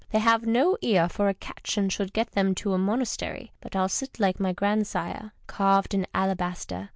They 0.09 0.17
have 0.17 0.47
no 0.47 0.77
ear 0.81 1.07
for 1.07 1.29
a 1.29 1.33
catch 1.35 1.77
and 1.77 1.93
should 1.93 2.11
get 2.11 2.31
them 2.31 2.55
to 2.55 2.73
a 2.73 2.79
monastery. 2.79 3.51
But 3.61 3.75
I'll 3.75 3.87
sit 3.87 4.19
like 4.19 4.39
my 4.39 4.51
grandsire, 4.51 5.31
carved 5.45 5.93
in 5.93 6.07
alabaster. 6.11 6.89